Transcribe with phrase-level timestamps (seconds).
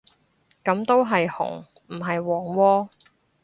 [0.63, 2.17] 噉都係紅唔係黃
[2.55, 2.89] 喎